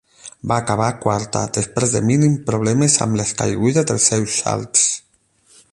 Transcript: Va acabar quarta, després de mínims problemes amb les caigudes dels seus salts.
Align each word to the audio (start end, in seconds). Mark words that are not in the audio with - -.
Va 0.51 0.55
acabar 0.61 0.87
quarta, 1.03 1.41
després 1.57 1.93
de 1.97 2.01
mínims 2.11 2.41
problemes 2.49 2.97
amb 3.07 3.21
les 3.21 3.35
caigudes 3.43 3.87
dels 3.91 4.09
seus 4.15 4.39
salts. 4.45 4.89